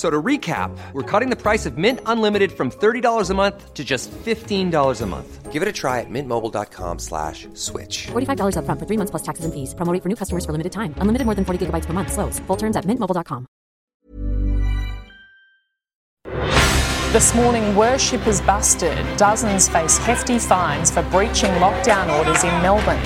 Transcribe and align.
F- 0.00 0.06
So 0.06 0.08
to 0.08 0.22
recap, 0.22 0.70
we're 0.94 1.02
cutting 1.02 1.30
the 1.30 1.36
price 1.36 1.66
of 1.68 1.76
Mint 1.76 2.00
Unlimited 2.06 2.52
from 2.52 2.70
$30 2.70 3.30
a 3.30 3.34
month 3.34 3.74
to 3.74 3.84
just 3.84 4.10
$15 4.24 5.02
a 5.02 5.06
month. 5.06 5.52
Give 5.52 5.62
it 5.62 5.68
a 5.68 5.72
try 5.72 6.00
at 6.00 6.06
mintmobile.com 6.08 6.98
slash 6.98 7.48
switch. 7.54 8.06
$45 8.12 8.54
upfront 8.56 8.78
for 8.78 8.86
three 8.86 8.96
months 8.96 9.10
plus 9.10 9.22
taxes 9.22 9.44
and 9.44 9.52
fees. 9.52 9.74
Promo 9.74 9.92
rate 9.92 10.02
for 10.02 10.08
new 10.08 10.16
customers 10.16 10.44
for 10.46 10.52
limited 10.52 10.72
time. 10.72 10.94
Unlimited 11.02 11.26
more 11.26 11.34
than 11.34 11.44
40 11.44 11.58
gigabytes 11.66 11.86
per 11.86 11.92
month. 11.92 12.12
Slows. 12.12 12.38
Full 12.46 12.56
terms 12.56 12.76
at 12.76 12.86
mintmobile.com. 12.86 13.46
This 17.12 17.34
morning, 17.34 17.74
worshippers 17.76 18.40
busted. 18.40 18.96
Dozens 19.18 19.68
face 19.68 19.98
hefty 19.98 20.38
fines 20.38 20.90
for 20.90 21.02
breaching 21.10 21.50
lockdown 21.60 22.06
orders 22.16 22.44
in 22.44 22.62
Melbourne. 22.62 23.02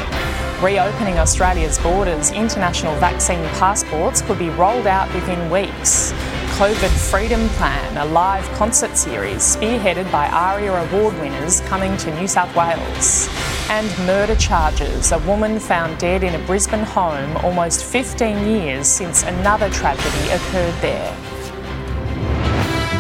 Reopening 0.63 1.19
Australia's 1.19 1.79
borders, 1.79 2.31
international 2.31 2.95
vaccine 3.01 3.43
passports 3.59 4.23
could 4.23 4.39
be 4.39 4.51
rolled 4.51 4.87
out 4.87 5.13
within 5.15 5.51
weeks. 5.51 6.13
COVID 6.55 7.11
Freedom 7.11 7.49
Plan, 7.49 7.97
a 7.97 8.05
live 8.05 8.45
concert 8.53 8.97
series 8.97 9.39
spearheaded 9.39 10.11
by 10.13 10.29
ARIA 10.29 10.73
Award 10.73 11.19
winners 11.19 11.61
coming 11.63 11.97
to 11.97 12.15
New 12.15 12.29
South 12.29 12.55
Wales. 12.55 13.29
And 13.69 13.89
murder 14.07 14.37
charges, 14.37 15.11
a 15.11 15.19
woman 15.27 15.59
found 15.59 15.99
dead 15.99 16.23
in 16.23 16.41
a 16.41 16.47
Brisbane 16.47 16.85
home 16.85 17.37
almost 17.39 17.85
15 17.85 18.47
years 18.47 18.87
since 18.87 19.25
another 19.25 19.69
tragedy 19.71 20.31
occurred 20.31 20.81
there. 20.81 21.17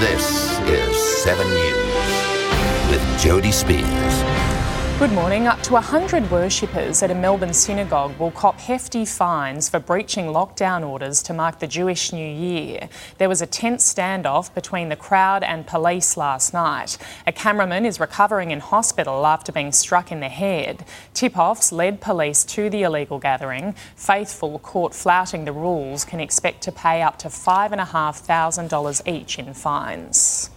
This 0.00 0.58
is 0.62 1.22
7 1.22 1.46
News 1.46 2.90
with 2.90 3.20
Jody 3.20 3.52
Spears. 3.52 4.33
Good 5.04 5.12
morning. 5.12 5.46
Up 5.46 5.60
to 5.64 5.74
100 5.74 6.30
worshippers 6.30 7.02
at 7.02 7.10
a 7.10 7.14
Melbourne 7.14 7.52
synagogue 7.52 8.18
will 8.18 8.30
cop 8.30 8.58
hefty 8.58 9.04
fines 9.04 9.68
for 9.68 9.78
breaching 9.78 10.28
lockdown 10.28 10.82
orders 10.82 11.22
to 11.24 11.34
mark 11.34 11.58
the 11.58 11.66
Jewish 11.66 12.10
New 12.10 12.26
Year. 12.26 12.88
There 13.18 13.28
was 13.28 13.42
a 13.42 13.46
tense 13.46 13.92
standoff 13.92 14.54
between 14.54 14.88
the 14.88 14.96
crowd 14.96 15.42
and 15.42 15.66
police 15.66 16.16
last 16.16 16.54
night. 16.54 16.96
A 17.26 17.32
cameraman 17.32 17.84
is 17.84 18.00
recovering 18.00 18.50
in 18.50 18.60
hospital 18.60 19.26
after 19.26 19.52
being 19.52 19.72
struck 19.72 20.10
in 20.10 20.20
the 20.20 20.30
head. 20.30 20.86
Tip 21.12 21.36
offs 21.36 21.70
led 21.70 22.00
police 22.00 22.42
to 22.44 22.70
the 22.70 22.84
illegal 22.84 23.18
gathering. 23.18 23.74
Faithful 23.96 24.58
caught 24.60 24.94
flouting 24.94 25.44
the 25.44 25.52
rules 25.52 26.06
can 26.06 26.18
expect 26.18 26.62
to 26.62 26.72
pay 26.72 27.02
up 27.02 27.18
to 27.18 27.28
$5,500 27.28 29.06
each 29.06 29.38
in 29.38 29.52
fines. 29.52 30.48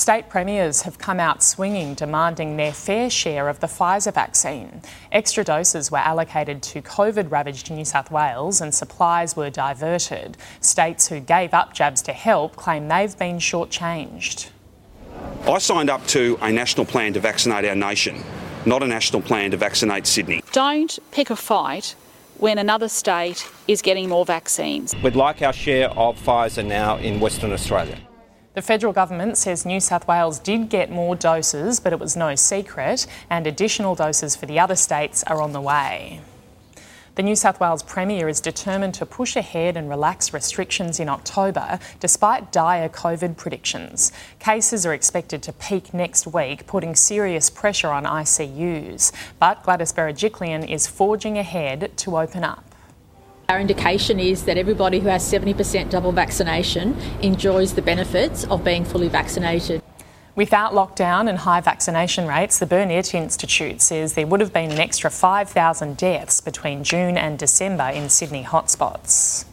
State 0.00 0.30
premiers 0.30 0.80
have 0.80 0.96
come 0.96 1.20
out 1.20 1.42
swinging, 1.42 1.92
demanding 1.92 2.56
their 2.56 2.72
fair 2.72 3.10
share 3.10 3.50
of 3.50 3.60
the 3.60 3.66
Pfizer 3.66 4.14
vaccine. 4.14 4.80
Extra 5.12 5.44
doses 5.44 5.90
were 5.90 5.98
allocated 5.98 6.62
to 6.62 6.80
COVID 6.80 7.30
ravaged 7.30 7.70
New 7.70 7.84
South 7.84 8.10
Wales 8.10 8.62
and 8.62 8.74
supplies 8.74 9.36
were 9.36 9.50
diverted. 9.50 10.38
States 10.62 11.08
who 11.08 11.20
gave 11.20 11.52
up 11.52 11.74
jabs 11.74 12.00
to 12.00 12.14
help 12.14 12.56
claim 12.56 12.88
they've 12.88 13.18
been 13.18 13.36
shortchanged. 13.36 14.48
I 15.46 15.58
signed 15.58 15.90
up 15.90 16.06
to 16.06 16.38
a 16.40 16.50
national 16.50 16.86
plan 16.86 17.12
to 17.12 17.20
vaccinate 17.20 17.66
our 17.66 17.76
nation, 17.76 18.24
not 18.64 18.82
a 18.82 18.86
national 18.86 19.20
plan 19.20 19.50
to 19.50 19.58
vaccinate 19.58 20.06
Sydney. 20.06 20.42
Don't 20.52 20.98
pick 21.10 21.28
a 21.28 21.36
fight 21.36 21.94
when 22.38 22.56
another 22.56 22.88
state 22.88 23.46
is 23.68 23.82
getting 23.82 24.08
more 24.08 24.24
vaccines. 24.24 24.94
We'd 25.02 25.14
like 25.14 25.42
our 25.42 25.52
share 25.52 25.90
of 25.90 26.18
Pfizer 26.18 26.64
now 26.64 26.96
in 26.96 27.20
Western 27.20 27.52
Australia. 27.52 27.98
The 28.52 28.62
federal 28.62 28.92
government 28.92 29.38
says 29.38 29.64
New 29.64 29.78
South 29.78 30.08
Wales 30.08 30.40
did 30.40 30.70
get 30.70 30.90
more 30.90 31.14
doses, 31.14 31.78
but 31.78 31.92
it 31.92 32.00
was 32.00 32.16
no 32.16 32.34
secret, 32.34 33.06
and 33.30 33.46
additional 33.46 33.94
doses 33.94 34.34
for 34.34 34.46
the 34.46 34.58
other 34.58 34.74
states 34.74 35.22
are 35.24 35.40
on 35.40 35.52
the 35.52 35.60
way. 35.60 36.20
The 37.14 37.22
New 37.22 37.36
South 37.36 37.60
Wales 37.60 37.84
Premier 37.84 38.28
is 38.28 38.40
determined 38.40 38.94
to 38.94 39.06
push 39.06 39.36
ahead 39.36 39.76
and 39.76 39.88
relax 39.88 40.32
restrictions 40.32 40.98
in 40.98 41.08
October, 41.08 41.78
despite 42.00 42.50
dire 42.50 42.88
COVID 42.88 43.36
predictions. 43.36 44.10
Cases 44.40 44.84
are 44.84 44.94
expected 44.94 45.44
to 45.44 45.52
peak 45.52 45.94
next 45.94 46.26
week, 46.26 46.66
putting 46.66 46.96
serious 46.96 47.50
pressure 47.50 47.90
on 47.90 48.04
ICUs. 48.04 49.12
But 49.38 49.62
Gladys 49.62 49.92
Berejiklian 49.92 50.68
is 50.68 50.88
forging 50.88 51.38
ahead 51.38 51.96
to 51.98 52.18
open 52.18 52.42
up. 52.42 52.69
Our 53.50 53.58
indication 53.58 54.20
is 54.20 54.44
that 54.44 54.56
everybody 54.56 55.00
who 55.00 55.08
has 55.08 55.24
70% 55.24 55.90
double 55.90 56.12
vaccination 56.12 56.96
enjoys 57.20 57.74
the 57.74 57.82
benefits 57.82 58.44
of 58.44 58.62
being 58.62 58.84
fully 58.84 59.08
vaccinated. 59.08 59.82
Without 60.36 60.72
lockdown 60.72 61.28
and 61.28 61.36
high 61.36 61.60
vaccination 61.60 62.28
rates, 62.28 62.60
the 62.60 62.66
Burnet 62.66 63.12
Institute 63.12 63.82
says 63.82 64.14
there 64.14 64.28
would 64.28 64.38
have 64.38 64.52
been 64.52 64.70
an 64.70 64.78
extra 64.78 65.10
5,000 65.10 65.96
deaths 65.96 66.40
between 66.40 66.84
June 66.84 67.18
and 67.18 67.40
December 67.40 67.88
in 67.88 68.08
Sydney 68.08 68.44
hotspots. 68.44 69.46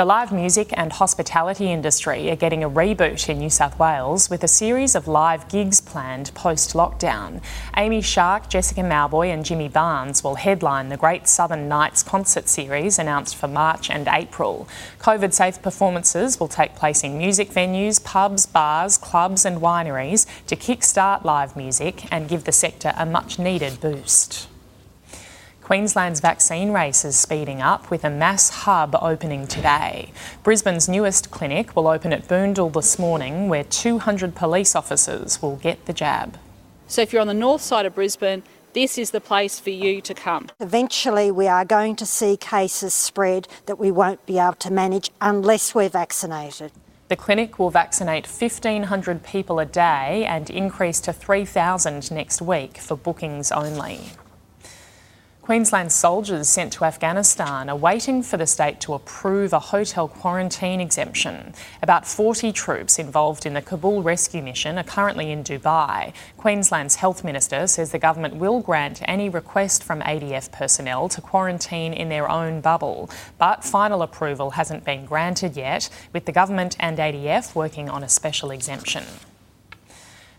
The 0.00 0.06
live 0.06 0.32
music 0.32 0.70
and 0.78 0.94
hospitality 0.94 1.70
industry 1.70 2.30
are 2.30 2.34
getting 2.34 2.64
a 2.64 2.70
reboot 2.70 3.28
in 3.28 3.38
New 3.38 3.50
South 3.50 3.78
Wales 3.78 4.30
with 4.30 4.42
a 4.42 4.48
series 4.48 4.94
of 4.94 5.06
live 5.06 5.46
gigs 5.50 5.82
planned 5.82 6.32
post 6.32 6.72
lockdown. 6.72 7.42
Amy 7.76 8.00
Shark, 8.00 8.48
Jessica 8.48 8.80
Mauboy, 8.80 9.30
and 9.30 9.44
Jimmy 9.44 9.68
Barnes 9.68 10.24
will 10.24 10.36
headline 10.36 10.88
the 10.88 10.96
Great 10.96 11.28
Southern 11.28 11.68
Nights 11.68 12.02
concert 12.02 12.48
series 12.48 12.98
announced 12.98 13.36
for 13.36 13.46
March 13.46 13.90
and 13.90 14.08
April. 14.08 14.66
COVID 15.00 15.34
safe 15.34 15.60
performances 15.60 16.40
will 16.40 16.48
take 16.48 16.74
place 16.74 17.04
in 17.04 17.18
music 17.18 17.50
venues, 17.50 18.02
pubs, 18.02 18.46
bars, 18.46 18.96
clubs, 18.96 19.44
and 19.44 19.60
wineries 19.60 20.24
to 20.46 20.56
kickstart 20.56 21.24
live 21.24 21.56
music 21.56 22.10
and 22.10 22.26
give 22.26 22.44
the 22.44 22.52
sector 22.52 22.94
a 22.96 23.04
much 23.04 23.38
needed 23.38 23.78
boost. 23.82 24.48
Queensland's 25.70 26.18
vaccine 26.18 26.72
race 26.72 27.04
is 27.04 27.14
speeding 27.14 27.62
up 27.62 27.92
with 27.92 28.02
a 28.02 28.10
mass 28.10 28.50
hub 28.50 28.96
opening 29.00 29.46
today. 29.46 30.10
Brisbane's 30.42 30.88
newest 30.88 31.30
clinic 31.30 31.76
will 31.76 31.86
open 31.86 32.12
at 32.12 32.26
Boondall 32.26 32.72
this 32.72 32.98
morning, 32.98 33.48
where 33.48 33.62
200 33.62 34.34
police 34.34 34.74
officers 34.74 35.40
will 35.40 35.54
get 35.54 35.86
the 35.86 35.92
jab. 35.92 36.36
So 36.88 37.02
if 37.02 37.12
you're 37.12 37.22
on 37.22 37.28
the 37.28 37.34
north 37.34 37.60
side 37.62 37.86
of 37.86 37.94
Brisbane, 37.94 38.42
this 38.72 38.98
is 38.98 39.12
the 39.12 39.20
place 39.20 39.60
for 39.60 39.70
you 39.70 40.00
to 40.00 40.12
come. 40.12 40.48
Eventually, 40.58 41.30
we 41.30 41.46
are 41.46 41.64
going 41.64 41.94
to 41.94 42.04
see 42.04 42.36
cases 42.36 42.92
spread 42.92 43.46
that 43.66 43.78
we 43.78 43.92
won't 43.92 44.26
be 44.26 44.40
able 44.40 44.54
to 44.54 44.72
manage 44.72 45.12
unless 45.20 45.72
we're 45.72 45.88
vaccinated. 45.88 46.72
The 47.06 47.14
clinic 47.14 47.60
will 47.60 47.70
vaccinate 47.70 48.26
1,500 48.26 49.22
people 49.22 49.60
a 49.60 49.66
day 49.66 50.26
and 50.26 50.50
increase 50.50 50.98
to 51.02 51.12
3,000 51.12 52.10
next 52.10 52.42
week 52.42 52.78
for 52.78 52.96
bookings 52.96 53.52
only. 53.52 54.00
Queensland 55.50 55.90
soldiers 55.90 56.48
sent 56.48 56.72
to 56.74 56.84
Afghanistan 56.84 57.68
are 57.68 57.74
waiting 57.74 58.22
for 58.22 58.36
the 58.36 58.46
state 58.46 58.78
to 58.78 58.94
approve 58.94 59.52
a 59.52 59.58
hotel 59.58 60.06
quarantine 60.06 60.80
exemption. 60.80 61.52
About 61.82 62.06
40 62.06 62.52
troops 62.52 63.00
involved 63.00 63.44
in 63.44 63.54
the 63.54 63.60
Kabul 63.60 64.04
rescue 64.04 64.42
mission 64.42 64.78
are 64.78 64.84
currently 64.84 65.32
in 65.32 65.42
Dubai. 65.42 66.12
Queensland's 66.36 66.94
health 66.94 67.24
minister 67.24 67.66
says 67.66 67.90
the 67.90 67.98
government 67.98 68.36
will 68.36 68.60
grant 68.60 69.02
any 69.06 69.28
request 69.28 69.82
from 69.82 70.02
ADF 70.02 70.52
personnel 70.52 71.08
to 71.08 71.20
quarantine 71.20 71.94
in 71.94 72.10
their 72.10 72.30
own 72.30 72.60
bubble. 72.60 73.10
But 73.36 73.64
final 73.64 74.02
approval 74.02 74.50
hasn't 74.50 74.84
been 74.84 75.04
granted 75.04 75.56
yet, 75.56 75.90
with 76.12 76.26
the 76.26 76.32
government 76.40 76.76
and 76.78 76.96
ADF 76.96 77.56
working 77.56 77.90
on 77.90 78.04
a 78.04 78.08
special 78.08 78.52
exemption. 78.52 79.02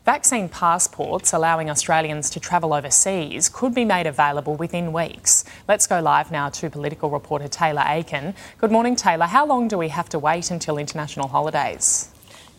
Vaccine 0.06 0.50
passports 0.50 1.32
allowing 1.32 1.70
Australians 1.70 2.32
to 2.32 2.40
travel 2.40 2.74
overseas 2.74 3.48
could 3.48 3.76
be 3.76 3.86
made 3.86 4.08
available 4.08 4.56
within 4.56 4.92
weeks. 4.92 5.46
Let's 5.68 5.86
go 5.86 6.00
live 6.02 6.32
now 6.32 6.50
to 6.50 6.72
political 6.72 7.12
reporter 7.12 7.48
Taylor 7.48 7.84
Aiken. 7.86 8.34
Good 8.58 8.72
morning, 8.72 8.96
Taylor. 8.96 9.28
How 9.28 9.46
long 9.46 9.68
do 9.68 9.78
we 9.78 9.90
have 9.90 10.10
to 10.10 10.18
wait 10.18 10.50
until 10.50 10.80
international 10.80 11.28
holidays? 11.28 12.10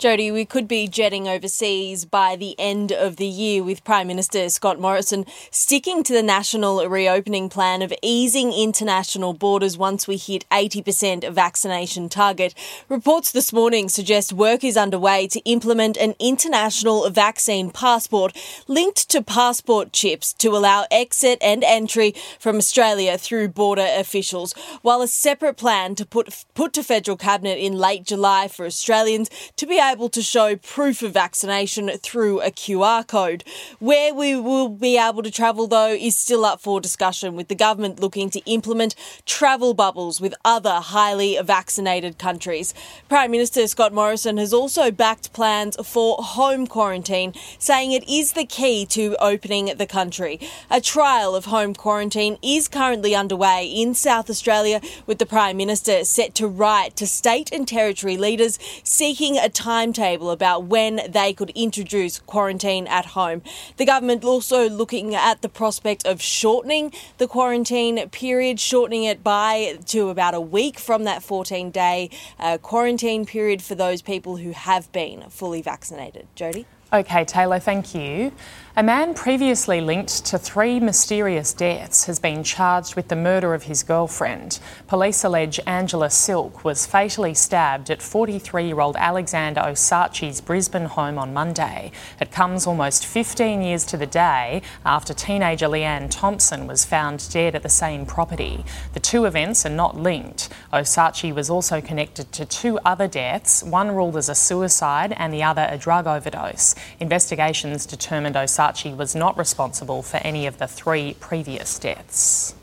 Jody, 0.02 0.32
we 0.32 0.44
could 0.44 0.66
be 0.66 0.88
jetting 0.88 1.28
overseas 1.28 2.04
by 2.04 2.34
the 2.34 2.58
end 2.58 2.90
of 2.90 3.19
the 3.19 3.25
year 3.25 3.62
with 3.62 3.84
Prime 3.84 4.08
Minister 4.08 4.49
Scott 4.49 4.81
Morrison 4.81 5.25
sticking 5.52 6.02
to 6.02 6.12
the 6.12 6.25
national 6.25 6.84
reopening 6.88 7.49
plan 7.49 7.82
of 7.82 7.94
easing 8.02 8.52
international 8.52 9.32
borders 9.32 9.78
once 9.78 10.08
we 10.08 10.16
hit 10.16 10.44
80% 10.50 11.22
of 11.22 11.37
vaccination 11.37 12.08
target. 12.08 12.52
Reports 12.88 13.31
this 13.31 13.52
morning 13.52 13.88
suggest 13.88 14.32
work 14.32 14.64
is 14.64 14.76
underway 14.76 15.28
to 15.28 15.38
implement 15.44 15.96
an 15.96 16.16
international 16.19 17.08
vaccine 17.08 17.70
passport 17.70 18.37
linked 18.66 19.08
to 19.08 19.22
passport 19.22 19.93
chips 19.93 20.32
to 20.32 20.48
allow 20.48 20.84
exit 20.90 21.38
and 21.40 21.62
entry 21.62 22.12
from 22.40 22.56
Australia 22.56 23.16
through 23.16 23.50
border 23.50 23.87
officials, 23.88 24.52
while 24.82 25.00
a 25.00 25.06
separate 25.06 25.56
plan 25.56 25.94
to 25.94 26.05
put 26.05 26.44
put 26.55 26.72
to 26.72 26.82
federal 26.82 27.16
cabinet 27.16 27.56
in 27.56 27.75
late 27.75 28.02
July 28.02 28.48
for 28.48 28.66
Australians 28.66 29.31
to 29.56 29.64
be 29.64 29.78
able 29.78 29.91
able 29.92 30.08
to 30.08 30.22
show 30.22 30.56
proof 30.56 31.02
of 31.02 31.12
vaccination 31.12 31.90
through 31.98 32.40
a 32.40 32.50
QR 32.50 33.06
code. 33.06 33.44
Where 33.78 34.14
we 34.14 34.34
will 34.34 34.70
be 34.70 34.96
able 34.96 35.22
to 35.22 35.30
travel, 35.30 35.66
though, 35.66 35.92
is 35.92 36.16
still 36.16 36.46
up 36.46 36.60
for 36.62 36.80
discussion, 36.80 37.36
with 37.36 37.48
the 37.48 37.54
government 37.54 38.00
looking 38.00 38.30
to 38.30 38.40
implement 38.46 38.94
travel 39.26 39.74
bubbles 39.74 40.18
with 40.18 40.34
other 40.46 40.76
highly 40.76 41.38
vaccinated 41.42 42.16
countries. 42.16 42.72
Prime 43.10 43.30
Minister 43.30 43.66
Scott 43.66 43.92
Morrison 43.92 44.38
has 44.38 44.54
also 44.54 44.90
backed 44.90 45.34
plans 45.34 45.76
for 45.84 46.16
home 46.16 46.66
quarantine, 46.66 47.34
saying 47.58 47.92
it 47.92 48.08
is 48.08 48.32
the 48.32 48.46
key 48.46 48.86
to 48.86 49.14
opening 49.20 49.66
the 49.76 49.86
country. 49.86 50.40
A 50.70 50.80
trial 50.80 51.34
of 51.34 51.46
home 51.46 51.74
quarantine 51.74 52.38
is 52.40 52.66
currently 52.66 53.14
underway 53.14 53.66
in 53.66 53.94
South 53.94 54.30
Australia, 54.30 54.80
with 55.06 55.18
the 55.18 55.26
Prime 55.26 55.58
Minister 55.58 56.04
set 56.04 56.34
to 56.36 56.48
write 56.48 56.96
to 56.96 57.06
state 57.06 57.52
and 57.52 57.68
territory 57.68 58.16
leaders 58.16 58.58
seeking 58.84 59.36
a 59.36 59.50
time 59.50 59.81
timetable 59.82 60.31
about 60.31 60.64
when 60.64 61.00
they 61.08 61.32
could 61.32 61.50
introduce 61.50 62.20
quarantine 62.20 62.87
at 62.87 63.05
home. 63.06 63.43
The 63.79 63.84
government 63.84 64.25
also 64.25 64.69
looking 64.69 65.14
at 65.14 65.43
the 65.43 65.49
prospect 65.49 66.06
of 66.06 66.23
shortening 66.23 66.93
the 67.19 67.26
quarantine 67.26 68.08
period, 68.11 68.61
shortening 68.61 69.05
it 69.05 69.25
by 69.25 69.79
to 69.87 70.08
about 70.08 70.34
a 70.34 70.40
week 70.40 70.79
from 70.79 71.02
that 71.05 71.23
14 71.23 71.73
day 71.73 72.11
uh, 72.38 72.58
quarantine 72.58 73.26
period 73.26 73.61
for 73.61 73.75
those 73.75 74.02
people 74.02 74.37
who 74.37 74.52
have 74.52 74.90
been 74.93 75.29
fully 75.31 75.62
vaccinated. 75.62 76.29
Jody? 76.37 76.64
Okay, 76.93 77.25
Taylor, 77.25 77.58
thank 77.58 77.94
you. 77.94 78.32
A 78.74 78.82
man 78.82 79.12
previously 79.12 79.82
linked 79.82 80.24
to 80.24 80.38
three 80.38 80.80
mysterious 80.80 81.52
deaths 81.52 82.06
has 82.06 82.19
been 82.19 82.42
charged 82.42 82.96
with 82.96 83.08
the 83.08 83.16
murder 83.16 83.52
of 83.52 83.64
his 83.64 83.82
girlfriend. 83.82 84.60
Police 84.86 85.22
allege 85.24 85.60
Angela 85.66 86.08
Silk 86.08 86.64
was 86.64 86.86
fatally 86.86 87.34
stabbed 87.34 87.90
at 87.90 88.00
43 88.00 88.64
year 88.64 88.80
old 88.80 88.96
Alexander 88.96 89.60
Osachi's 89.60 90.40
Brisbane 90.40 90.86
home 90.86 91.19
on 91.19 91.34
Monday. 91.34 91.92
It 92.19 92.32
comes 92.32 92.66
almost 92.66 93.04
15 93.04 93.60
years 93.60 93.84
to 93.84 93.98
the 93.98 94.06
day 94.06 94.62
after 94.86 95.12
teenager 95.12 95.66
Leanne 95.66 96.10
Thompson 96.10 96.66
was 96.66 96.86
found 96.86 97.28
dead 97.30 97.54
at 97.54 97.62
the 97.62 97.69
same 97.69 98.06
property. 98.06 98.64
The 98.94 99.00
two 99.00 99.26
events 99.26 99.66
are 99.66 99.69
not 99.69 99.98
linked. 99.98 100.48
Osachi 100.72 101.34
was 101.34 101.50
also 101.50 101.82
connected 101.82 102.32
to 102.32 102.46
two 102.46 102.78
other 102.86 103.06
deaths, 103.06 103.62
one 103.62 103.94
ruled 103.94 104.16
as 104.16 104.30
a 104.30 104.34
suicide 104.34 105.12
and 105.19 105.30
the 105.30 105.42
other 105.42 105.66
a 105.69 105.76
drug 105.76 106.06
overdose. 106.06 106.74
Investigations 107.00 107.84
determined 107.84 108.34
Osachi 108.34 108.61
was 108.96 109.14
not 109.14 109.36
responsible 109.36 110.02
for 110.02 110.18
any 110.18 110.46
of 110.46 110.58
the 110.58 110.66
three 110.66 111.14
previous 111.20 111.78
deaths. 111.78 112.54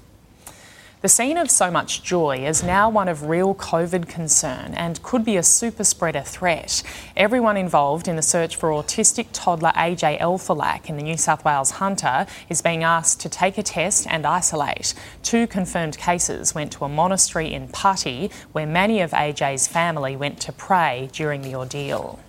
The 1.02 1.08
scene 1.08 1.38
of 1.38 1.50
so 1.50 1.72
much 1.72 2.04
joy 2.04 2.46
is 2.46 2.62
now 2.62 2.90
one 2.90 3.08
of 3.08 3.24
real 3.24 3.56
COVID 3.56 4.10
concern 4.10 4.74
and 4.74 5.02
could 5.02 5.24
be 5.24 5.38
a 5.38 5.44
super 5.44 5.86
spreader 5.86 6.24
threat. 6.24 6.84
Everyone 7.16 7.56
involved 7.56 8.10
in 8.10 8.18
the 8.18 8.22
search 8.22 8.58
for 8.58 8.72
autistic 8.72 9.28
toddler 9.32 9.72
AJ 9.78 10.20
Elfalak 10.20 10.90
in 10.90 10.98
the 10.98 11.04
New 11.04 11.16
South 11.16 11.46
Wales 11.46 11.72
Hunter 11.72 12.28
is 12.50 12.62
being 12.62 12.84
asked 12.84 13.22
to 13.22 13.30
take 13.30 13.58
a 13.58 13.64
test 13.64 14.08
and 14.10 14.26
isolate. 14.26 14.94
Two 15.24 15.48
confirmed 15.48 15.98
cases 15.98 16.54
went 16.54 16.74
to 16.74 16.84
a 16.84 16.90
monastery 16.90 17.54
in 17.54 17.70
Putty 17.70 18.30
where 18.52 18.68
many 18.68 19.00
of 19.00 19.12
AJ's 19.12 19.68
family 19.68 20.18
went 20.18 20.42
to 20.42 20.52
pray 20.52 21.10
during 21.14 21.44
the 21.44 21.56
ordeal. 21.56 22.20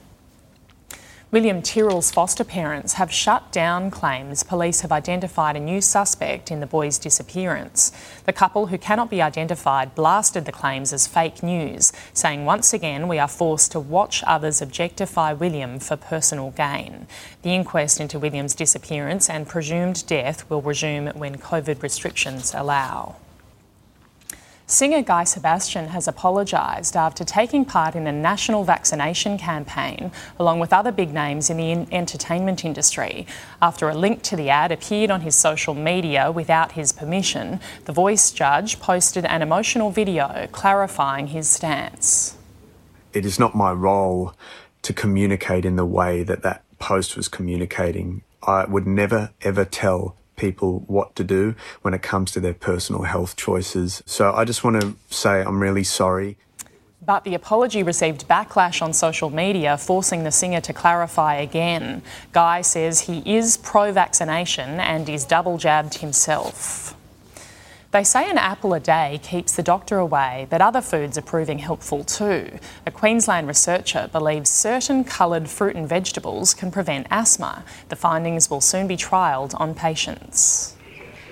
William 1.33 1.63
Tyrrell's 1.63 2.11
foster 2.11 2.43
parents 2.43 2.95
have 2.95 3.13
shut 3.13 3.53
down 3.53 3.89
claims 3.93 4.43
police 4.43 4.81
have 4.81 4.91
identified 4.91 5.55
a 5.55 5.61
new 5.61 5.81
suspect 5.81 6.51
in 6.51 6.59
the 6.59 6.67
boy's 6.67 6.99
disappearance. 6.99 7.93
The 8.27 8.33
couple, 8.33 8.67
who 8.67 8.77
cannot 8.77 9.11
be 9.11 9.23
identified, 9.23 9.95
blasted 9.95 10.45
the 10.45 10.51
claims 10.51 10.93
as 10.93 11.07
fake 11.07 11.41
news, 11.41 11.93
saying 12.13 12.47
once 12.47 12.73
again 12.73 13.07
we 13.07 13.21
are 13.21 13.29
forced 13.29 13.71
to 13.73 13.79
watch 13.79 14.25
others 14.27 14.61
objectify 14.61 15.33
William 15.33 15.79
for 15.79 15.97
personal 15.97 16.51
gain. 16.51 17.07
The 17.43 17.55
inquest 17.55 18.01
into 18.01 18.19
William's 18.19 18.57
disappearance 18.57 19.31
and 19.31 19.47
presumed 19.47 20.05
death 20.09 20.51
will 20.51 20.63
resume 20.63 21.07
when 21.17 21.39
COVID 21.39 21.81
restrictions 21.81 22.53
allow. 22.57 23.15
Singer 24.71 25.03
Guy 25.03 25.25
Sebastian 25.25 25.89
has 25.89 26.07
apologised 26.07 26.95
after 26.95 27.25
taking 27.25 27.65
part 27.65 27.97
in 27.97 28.07
a 28.07 28.13
national 28.13 28.63
vaccination 28.63 29.37
campaign 29.37 30.13
along 30.39 30.61
with 30.61 30.73
other 30.73 30.93
big 30.93 31.13
names 31.13 31.51
in 31.51 31.57
the 31.57 31.93
entertainment 31.93 32.65
industry. 32.65 33.27
After 33.61 33.89
a 33.89 33.97
link 33.97 34.23
to 34.23 34.37
the 34.37 34.49
ad 34.49 34.71
appeared 34.71 35.11
on 35.11 35.23
his 35.23 35.35
social 35.35 35.75
media 35.75 36.31
without 36.31 36.73
his 36.73 36.93
permission, 36.93 37.59
the 37.87 37.93
voice 37.93 38.31
judge 38.31 38.79
posted 38.79 39.25
an 39.25 39.43
emotional 39.43 39.91
video 39.91 40.47
clarifying 40.53 41.27
his 41.27 41.51
stance. 41.51 42.37
It 43.13 43.27
is 43.27 43.41
not 43.41 43.57
my 43.57 43.73
role 43.73 44.35
to 44.83 44.93
communicate 44.93 45.65
in 45.65 45.75
the 45.75 45.85
way 45.85 46.23
that 46.23 46.43
that 46.43 46.63
post 46.79 47.17
was 47.17 47.27
communicating. 47.27 48.23
I 48.45 48.67
would 48.67 48.87
never 48.87 49.33
ever 49.43 49.65
tell 49.65 50.15
people 50.41 50.81
what 50.87 51.15
to 51.17 51.23
do 51.23 51.55
when 51.83 51.93
it 51.93 52.03
comes 52.03 52.33
to 52.33 52.41
their 52.41 52.55
personal 52.55 53.03
health 53.03 53.37
choices. 53.37 54.03
So 54.07 54.33
I 54.33 54.45
just 54.45 54.65
want 54.65 54.81
to 54.81 54.95
say 55.11 55.43
I'm 55.43 55.61
really 55.61 55.85
sorry. 55.85 56.39
But 57.05 57.25
the 57.25 57.35
apology 57.35 57.83
received 57.83 58.29
backlash 58.29 58.83
on 58.83 58.93
social 58.93 59.31
media, 59.31 59.77
forcing 59.79 60.25
the 60.25 60.31
singer 60.31 60.61
to 60.63 60.73
clarify 60.73 61.37
again. 61.37 62.03
Guy 62.33 62.63
says 62.63 63.01
he 63.01 63.23
is 63.25 63.57
pro 63.57 63.93
vaccination 63.93 64.81
and 64.81 65.09
is 65.09 65.25
double 65.25 65.57
jabbed 65.59 65.95
himself. 65.95 66.95
They 67.93 68.05
say 68.05 68.31
an 68.31 68.39
apple 68.39 68.73
a 68.73 68.79
day 68.79 69.19
keeps 69.21 69.57
the 69.57 69.65
doctor 69.65 69.99
away, 69.99 70.47
but 70.49 70.61
other 70.61 70.81
foods 70.81 71.19
are 71.19 71.23
proving 71.23 71.59
helpful 71.59 72.05
too. 72.05 72.57
A 72.87 72.91
Queensland 72.93 73.49
researcher 73.49 74.09
believes 74.13 74.49
certain 74.49 75.03
coloured 75.03 75.51
fruit 75.51 75.75
and 75.75 75.89
vegetables 75.89 76.55
can 76.55 76.71
prevent 76.71 77.09
asthma. 77.11 77.65
The 77.89 77.97
findings 77.97 78.49
will 78.49 78.61
soon 78.61 78.87
be 78.87 78.97
trialled 78.97 79.61
on 79.61 79.75
patients. 79.75 80.77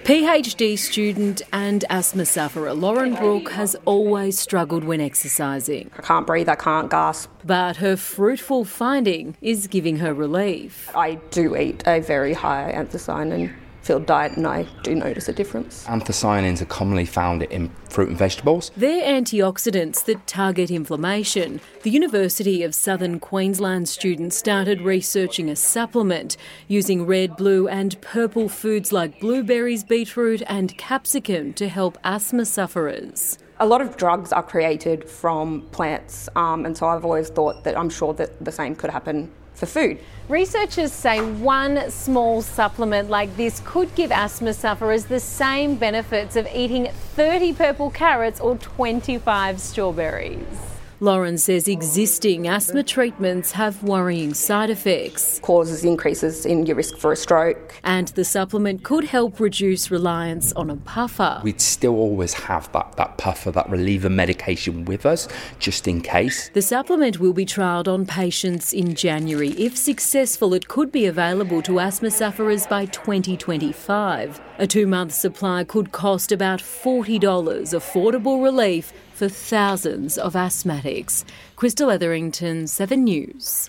PhD 0.03 0.77
student 0.77 1.43
and 1.53 1.85
asthma 1.91 2.25
sufferer 2.25 2.75
Lauren 2.75 3.15
Brooke 3.15 3.51
has 3.51 3.77
always 3.85 4.41
struggled 4.41 4.83
when 4.83 5.01
exercising. 5.01 5.93
I 5.97 6.03
can't 6.03 6.27
breathe, 6.27 6.49
I 6.49 6.57
can't 6.57 6.91
gasp. 6.91 7.31
But 7.45 7.77
her 7.77 7.97
fruitful 7.97 8.65
finding 8.65 9.37
is 9.41 9.69
giving 9.69 9.99
her 9.99 10.13
relief. 10.13 10.91
I 10.97 11.17
do 11.31 11.57
eat 11.57 11.85
a 11.87 12.01
very 12.01 12.33
high 12.33 12.73
anthocyanin 12.75 13.55
field 13.89 14.05
diet 14.05 14.37
and 14.37 14.47
I 14.47 14.65
do 14.83 14.95
notice 14.95 15.31
a 15.31 15.33
difference. 15.33 15.87
Anthocyanins 15.87 16.61
are 16.61 16.67
commonly 16.67 17.07
found 17.07 17.45
in 17.45 17.71
fruit 17.89 18.11
and 18.11 18.19
vegetables. 18.19 18.71
They're 18.77 19.03
antioxidants 19.03 20.05
that 20.05 20.27
target 20.27 20.71
inflammation. 20.71 21.63
The 21.85 21.91
University 21.91 22.63
of 22.63 22.75
Southern 22.75 23.19
Queensland 23.19 23.89
students 23.89 24.37
started 24.37 24.83
researching 24.83 25.49
a 25.49 25.57
supplement 25.57 26.37
using 26.67 27.07
red, 27.07 27.35
blue, 27.39 27.67
and 27.67 27.99
purple 28.03 28.51
foods 28.51 28.93
like 28.93 29.21
blueberries, 29.21 29.85
beetroot, 29.85 30.43
and 30.47 30.77
capsicum 30.77 31.55
to 31.55 31.69
help 31.69 31.97
asthma 32.05 32.45
sufferers 32.45 33.39
a 33.61 33.67
lot 33.67 33.81
of 33.81 33.97
drugs 33.97 34.33
are 34.33 34.43
created 34.45 35.11
from 35.11 35.63
plants, 35.73 36.29
um, 36.37 36.65
and 36.65 36.77
so 36.77 36.87
I've 36.87 37.05
always 37.05 37.29
thought 37.29 37.65
that 37.65 37.77
I'm 37.77 37.91
sure 37.91 38.15
that 38.15 38.45
the 38.45 38.53
same 38.53 38.77
could 38.77 38.91
happen 38.91 39.33
for 39.59 39.67
food. 39.67 39.99
Researchers 40.29 40.93
say 40.93 41.21
one 41.21 41.91
small 41.91 42.43
supplement 42.43 43.11
like 43.11 43.37
this 43.37 43.61
could 43.65 43.95
give 43.95 44.13
asthma 44.13 44.55
sufferers 44.55 45.07
the 45.07 45.21
same 45.21 45.75
benefits 45.75 46.37
of 46.37 46.47
eating 46.55 46.89
30 47.17 47.55
purple 47.55 47.91
carrots 47.91 48.41
or 48.41 48.57
25 48.57 49.61
strawberries. 49.61 50.78
Lauren 51.01 51.39
says 51.39 51.69
existing 51.69 52.49
asthma 52.49 52.83
treatments 52.83 53.53
have 53.53 53.85
worrying 53.85 54.35
side 54.35 54.69
effects. 54.69 55.39
Causes 55.39 55.85
increases 55.85 56.45
in 56.45 56.67
your 56.67 56.75
risk 56.75 56.97
for 56.97 57.13
a 57.13 57.17
stroke. 57.17 57.73
And 57.85 58.09
the 58.09 58.25
supplement 58.25 58.83
could 58.83 59.05
help 59.05 59.39
reduce 59.39 59.93
reliance 59.93 60.53
on 60.55 60.71
a 60.71 60.77
puffer. 60.77 61.41
We'd 61.45 61.61
still 61.61 61.95
always 61.95 62.35
have 62.35 62.73
that, 62.73 62.97
that 62.97 63.17
puffer, 63.17 63.53
that 63.53 63.71
reliever 63.71 64.11
medication 64.11 64.87
with 64.87 65.07
us, 65.07 65.29
just 65.61 65.87
in 65.87 66.01
case. 66.01 66.49
The 66.49 66.63
supplement 66.63 67.21
will 67.21 67.33
be 67.33 67.47
trialled 67.47 67.87
on 67.87 68.05
patients 68.05 68.73
in 68.73 68.97
January. 68.97 69.51
If 69.51 69.77
successful, 69.77 70.53
it 70.53 70.67
could 70.67 70.91
be 70.91 71.07
available 71.07 71.63
to 71.63 71.79
asthma 71.79 72.11
sufferers 72.11 72.67
by 72.67 72.87
2025. 72.87 74.41
A 74.59 74.67
two 74.67 74.89
month 74.89 75.13
supply 75.13 75.63
could 75.63 75.93
cost 75.93 76.33
about 76.33 76.59
$40, 76.59 77.21
affordable 77.21 78.43
relief 78.43 78.93
for 79.19 79.29
thousands 79.29 80.17
of 80.17 80.35
asthmatics. 80.35 81.25
Crystal 81.57 81.91
Etherington, 81.91 82.69
7 82.69 83.03
News. 83.03 83.69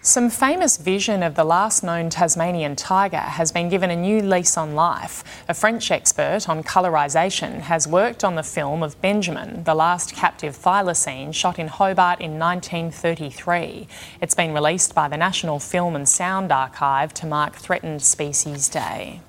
Some 0.00 0.30
famous 0.30 0.78
vision 0.78 1.22
of 1.22 1.34
the 1.34 1.44
last 1.44 1.82
known 1.82 2.08
Tasmanian 2.08 2.76
tiger 2.76 3.18
has 3.18 3.52
been 3.52 3.68
given 3.68 3.90
a 3.90 3.96
new 3.96 4.22
lease 4.22 4.56
on 4.56 4.74
life. 4.74 5.22
A 5.50 5.52
French 5.52 5.90
expert 5.90 6.48
on 6.48 6.62
colorisation 6.62 7.60
has 7.60 7.86
worked 7.86 8.24
on 8.24 8.36
the 8.36 8.42
film 8.42 8.82
of 8.82 8.98
Benjamin, 9.02 9.64
the 9.64 9.74
last 9.74 10.14
captive 10.14 10.56
thylacine 10.56 11.34
shot 11.34 11.58
in 11.58 11.68
Hobart 11.68 12.22
in 12.22 12.38
1933. 12.38 13.88
It's 14.22 14.34
been 14.34 14.54
released 14.54 14.94
by 14.94 15.08
the 15.08 15.18
National 15.18 15.58
Film 15.58 15.94
and 15.94 16.08
Sound 16.08 16.50
Archive 16.50 17.12
to 17.14 17.26
mark 17.26 17.56
Threatened 17.56 18.00
Species 18.00 18.70
Day. 18.70 19.20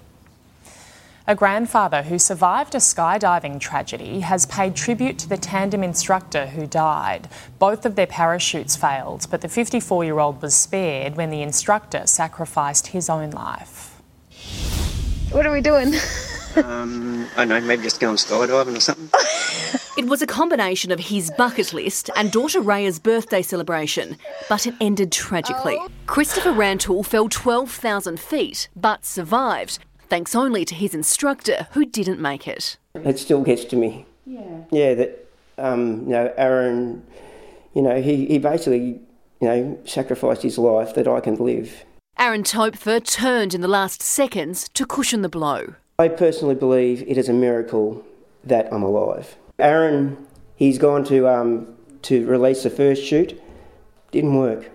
A 1.29 1.36
grandfather 1.36 2.03
who 2.03 2.17
survived 2.19 2.74
a 2.74 2.77
skydiving 2.77 3.60
tragedy 3.60 4.22
has 4.22 4.46
paid 4.46 4.77
tribute 4.77 5.19
to 5.19 5.27
the 5.27 5.36
tandem 5.36 5.84
instructor 5.84 6.46
who 6.46 6.65
died. 6.65 7.27
Both 7.60 7.86
of 7.86 7.96
their 7.96 8.07
parachutes 8.07 8.77
failed, 8.77 9.27
but 9.29 9.41
the 9.41 9.50
54 9.50 10.05
year 10.05 10.19
old 10.19 10.41
was 10.41 10.55
spared 10.55 11.17
when 11.17 11.29
the 11.29 11.41
instructor 11.41 12.07
sacrificed 12.07 12.88
his 12.88 13.10
own 13.10 13.31
life. 13.31 14.01
What 15.31 15.46
are 15.46 15.51
we 15.51 15.60
doing? 15.60 15.96
um, 16.55 17.27
I 17.36 17.43
don't 17.43 17.50
know, 17.50 17.60
maybe 17.60 17.84
just 17.84 18.00
going 18.00 18.15
skydiving 18.15 18.77
or 18.77 18.79
something. 18.79 19.10
It 19.98 20.05
was 20.05 20.22
a 20.22 20.27
combination 20.27 20.91
of 20.91 21.00
his 21.00 21.29
bucket 21.31 21.74
list 21.74 22.10
and 22.15 22.31
daughter 22.31 22.62
Raya's 22.62 23.00
birthday 23.00 23.41
celebration, 23.41 24.15
but 24.48 24.65
it 24.65 24.75
ended 24.79 25.12
tragically. 25.12 25.75
Oh. 25.77 25.89
Christopher 26.05 26.53
Rantoul 26.53 27.03
fell 27.03 27.27
12,000 27.27 28.17
feet, 28.17 28.69
but 28.75 29.05
survived 29.05 29.79
thanks 30.10 30.36
only 30.36 30.66
to 30.66 30.76
his 30.76 30.94
instructor 30.94 31.68
who 31.72 31.86
didn't 31.86 32.20
make 32.20 32.48
it. 32.48 32.78
It 32.96 33.20
still 33.20 33.44
gets 33.44 33.66
to 33.66 33.76
me. 33.76 34.06
Yeah. 34.26 34.64
Yeah, 34.72 34.94
that, 34.96 35.28
um, 35.58 36.04
you 36.04 36.10
know, 36.10 36.34
Aaron, 36.38 37.06
you 37.74 37.82
know, 37.82 38.02
he, 38.02 38.26
he 38.26 38.40
basically, 38.40 39.00
you 39.40 39.48
know, 39.48 39.80
sacrificed 39.86 40.42
his 40.42 40.58
life 40.58 40.94
that 40.96 41.08
I 41.08 41.20
can 41.20 41.36
live. 41.36 41.86
Aaron 42.20 42.44
Topfer 42.44 43.04
turned 43.04 43.54
in 43.54 43.62
the 43.62 43.68
last 43.68 44.02
seconds 44.02 44.70
to 44.74 44.86
cushion 44.86 45.22
the 45.22 45.30
blow. 45.30 45.76
I 46.00 46.08
personally 46.08 46.56
believe 46.56 47.04
it 47.08 47.18
is 47.18 47.30
a 47.30 47.34
miracle 47.34 48.04
that 48.44 48.72
I'm 48.74 48.84
alive. 48.84 49.36
Aaron, 49.60 50.18
he's 50.56 50.78
gone 50.78 51.04
to, 51.06 51.28
um, 51.28 51.76
to 52.04 52.26
release 52.26 52.64
the 52.64 52.70
first 52.70 53.04
chute, 53.04 53.42
didn't 54.12 54.36
work. 54.36 54.72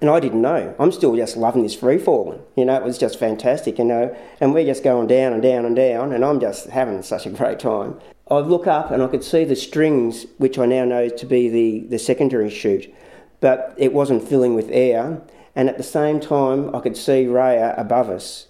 And 0.00 0.08
I 0.08 0.18
didn't 0.18 0.40
know. 0.40 0.74
I'm 0.78 0.92
still 0.92 1.14
just 1.14 1.36
loving 1.36 1.62
this 1.62 1.74
free 1.74 1.98
falling. 1.98 2.40
You 2.56 2.64
know, 2.64 2.74
it 2.76 2.82
was 2.82 2.96
just 2.96 3.18
fantastic, 3.18 3.78
you 3.78 3.84
know. 3.84 4.16
And 4.40 4.54
we're 4.54 4.64
just 4.64 4.82
going 4.82 5.08
down 5.08 5.32
and 5.34 5.42
down 5.42 5.66
and 5.66 5.76
down, 5.76 6.12
and 6.12 6.24
I'm 6.24 6.40
just 6.40 6.68
having 6.68 7.02
such 7.02 7.26
a 7.26 7.30
great 7.30 7.58
time. 7.58 8.00
I 8.30 8.38
look 8.38 8.66
up 8.66 8.90
and 8.90 9.02
I 9.02 9.08
could 9.08 9.24
see 9.24 9.44
the 9.44 9.56
strings, 9.56 10.24
which 10.38 10.58
I 10.58 10.64
now 10.64 10.84
know 10.84 11.08
to 11.08 11.26
be 11.26 11.48
the, 11.48 11.80
the 11.88 11.98
secondary 11.98 12.48
chute, 12.48 12.92
but 13.40 13.74
it 13.76 13.92
wasn't 13.92 14.26
filling 14.26 14.54
with 14.54 14.70
air. 14.70 15.20
And 15.56 15.68
at 15.68 15.76
the 15.76 15.82
same 15.82 16.20
time, 16.20 16.74
I 16.74 16.80
could 16.80 16.96
see 16.96 17.24
Raya 17.24 17.78
above 17.78 18.08
us. 18.08 18.46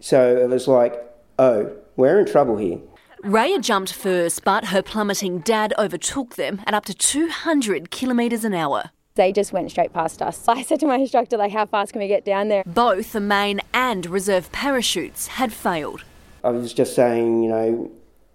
So 0.00 0.36
it 0.36 0.48
was 0.48 0.66
like, 0.66 0.94
oh, 1.38 1.72
we're 1.96 2.18
in 2.18 2.26
trouble 2.26 2.56
here. 2.56 2.80
Raya 3.22 3.60
jumped 3.60 3.92
first, 3.92 4.44
but 4.44 4.66
her 4.66 4.82
plummeting 4.82 5.40
dad 5.40 5.72
overtook 5.78 6.36
them 6.36 6.60
at 6.66 6.74
up 6.74 6.84
to 6.86 6.94
200 6.94 7.90
kilometres 7.90 8.44
an 8.44 8.54
hour. 8.54 8.90
They 9.18 9.32
just 9.32 9.52
went 9.52 9.68
straight 9.72 9.92
past 9.92 10.22
us. 10.22 10.44
I 10.48 10.62
said 10.62 10.78
to 10.80 10.86
my 10.86 10.94
instructor, 10.94 11.36
like, 11.36 11.50
how 11.50 11.66
fast 11.66 11.92
can 11.92 12.00
we 12.00 12.06
get 12.06 12.24
down 12.24 12.48
there? 12.48 12.62
Both 12.64 13.12
the 13.12 13.20
main 13.20 13.60
and 13.74 14.06
reserve 14.06 14.50
parachutes 14.52 15.26
had 15.26 15.52
failed. 15.52 16.04
I 16.44 16.50
was 16.50 16.72
just 16.72 16.94
saying, 16.94 17.42
you 17.42 17.50
know, 17.50 17.90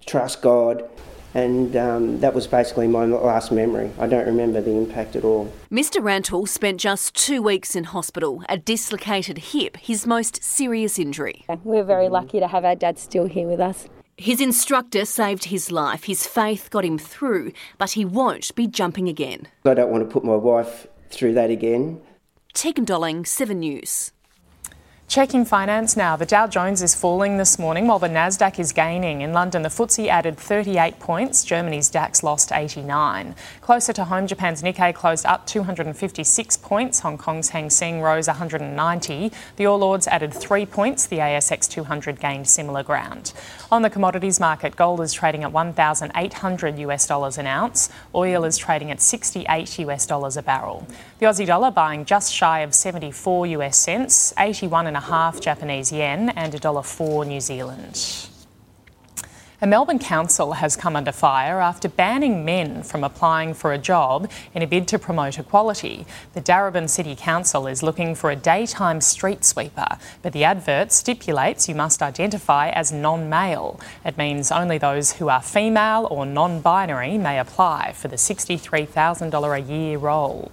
trust 0.06 0.42
God. 0.42 0.84
And 1.34 1.76
um, 1.78 2.20
that 2.20 2.34
was 2.34 2.48
basically 2.48 2.88
my 2.88 3.06
last 3.06 3.52
memory. 3.52 3.92
I 3.98 4.08
don't 4.08 4.26
remember 4.26 4.62
the 4.62 4.72
impact 4.72 5.16
at 5.16 5.24
all. 5.24 5.52
Mr. 5.72 6.04
Rantoul 6.04 6.46
spent 6.46 6.82
just 6.82 7.16
two 7.16 7.42
weeks 7.42 7.78
in 7.78 7.86
hospital, 7.86 8.44
a 8.50 8.58
dislocated 8.58 9.38
hip, 9.38 9.78
his 9.78 10.06
most 10.06 10.44
serious 10.44 11.00
injury. 11.00 11.46
We're 11.64 11.86
very 11.86 12.10
lucky 12.10 12.40
to 12.42 12.48
have 12.50 12.66
our 12.66 12.76
dad 12.76 13.00
still 13.00 13.26
here 13.26 13.48
with 13.48 13.62
us. 13.62 13.88
His 14.18 14.40
instructor 14.40 15.06
saved 15.06 15.46
his 15.46 15.72
life. 15.72 16.06
His 16.06 16.26
faith 16.26 16.70
got 16.70 16.86
him 16.86 16.98
through, 16.98 17.52
but 17.78 17.92
he 17.92 18.06
won't 18.06 18.54
be 18.56 18.68
jumping 18.68 19.10
again. 19.10 19.48
I 19.66 19.74
don't 19.74 19.92
want 19.92 20.08
to 20.08 20.12
put 20.12 20.24
my 20.24 20.36
wife 20.36 20.88
through 21.10 21.34
that 21.34 21.50
again. 21.50 22.00
Tegan 22.54 22.86
Dolling, 22.86 23.26
7 23.26 23.60
News. 23.60 24.13
Checking 25.08 25.46
finance 25.46 25.96
now. 25.96 26.16
The 26.16 26.26
Dow 26.26 26.48
Jones 26.48 26.82
is 26.82 26.96
falling 26.96 27.38
this 27.38 27.60
morning 27.60 27.86
while 27.86 28.00
the 28.00 28.08
Nasdaq 28.08 28.58
is 28.58 28.72
gaining. 28.72 29.22
In 29.22 29.32
London, 29.32 29.62
the 29.62 29.70
FTSE 29.70 30.08
added 30.08 30.38
38 30.40 30.98
points. 31.00 31.44
Germany's 31.44 31.90
DAX 31.90 32.24
lost 32.24 32.52
89. 32.52 33.36
Closer 33.62 33.94
to 33.94 34.06
home, 34.06 34.26
Japan's 34.26 34.64
Nikkei 34.64 34.96
closed 34.96 35.28
up 35.28 35.46
256 35.46 36.58
points. 36.58 37.02
Hong 37.02 37.20
Kong's 37.20 37.50
Hang 37.50 37.70
Seng 37.70 38.02
rose 38.02 38.26
190. 38.26 39.32
The 39.58 39.66
All 39.68 39.84
Ords 39.84 40.08
added 40.08 40.34
3 40.34 40.66
points. 40.66 41.06
The 41.06 41.18
ASX 41.18 41.70
200 41.70 42.20
gained 42.20 42.48
similar 42.48 42.82
ground. 42.82 43.34
On 43.72 43.84
the 43.84 43.92
commodities 43.92 44.40
market, 44.40 44.76
gold 44.76 45.00
is 45.02 45.14
trading 45.14 45.44
at 45.44 45.52
1,800 45.52 46.80
US 46.80 47.06
dollars 47.06 47.38
an 47.38 47.46
ounce. 47.46 47.90
Oil 48.16 48.46
is 48.46 48.58
trading 48.58 48.90
at 48.90 49.00
68 49.00 49.78
US 49.80 50.08
dollars 50.08 50.38
a 50.38 50.42
barrel. 50.42 50.88
The 51.20 51.28
Aussie 51.28 51.46
dollar 51.46 51.70
buying 51.70 52.06
just 52.06 52.34
shy 52.34 52.62
of 52.62 52.74
74 52.74 53.46
US 53.48 53.78
cents, 53.78 54.34
81 54.40 54.88
and 54.96 55.04
a 55.04 55.08
half 55.08 55.42
Japanese 55.42 55.92
yen 55.92 56.30
and 56.30 56.54
$1.04 56.54 57.26
New 57.26 57.40
Zealand. 57.40 58.30
A 59.60 59.66
Melbourne 59.66 59.98
council 59.98 60.54
has 60.54 60.76
come 60.76 60.96
under 60.96 61.12
fire 61.12 61.60
after 61.60 61.90
banning 61.90 62.46
men 62.46 62.84
from 62.84 63.04
applying 63.04 63.56
for 63.56 63.74
a 63.74 63.80
job 63.80 64.30
in 64.54 64.62
a 64.62 64.68
bid 64.68 64.88
to 64.90 65.00
promote 65.00 65.40
equality. 65.40 66.06
The 66.34 66.42
Darebin 66.42 66.88
City 66.88 67.16
Council 67.16 67.66
is 67.66 67.82
looking 67.82 68.14
for 68.14 68.30
a 68.30 68.36
daytime 68.36 69.02
street 69.02 69.44
sweeper, 69.44 69.98
but 70.22 70.32
the 70.32 70.44
advert 70.44 70.92
stipulates 70.92 71.68
you 71.68 71.74
must 71.74 72.04
identify 72.04 72.70
as 72.70 72.92
non 72.92 73.30
male. 73.30 73.80
It 74.06 74.16
means 74.16 74.52
only 74.52 74.78
those 74.78 75.14
who 75.14 75.28
are 75.28 75.42
female 75.42 76.08
or 76.12 76.28
non 76.28 76.62
binary 76.62 77.18
may 77.18 77.40
apply 77.40 77.94
for 77.94 78.10
the 78.10 78.18
$63,000 78.18 79.58
a 79.58 79.62
year 79.62 79.98
role. 79.98 80.52